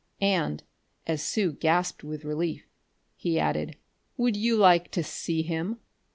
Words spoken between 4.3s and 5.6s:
you like to see